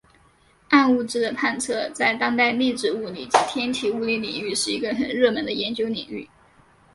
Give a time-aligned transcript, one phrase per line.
[0.69, 6.27] 暗物质的探测在当代粒子物理及天体物理领域是一个很热门的研究领域。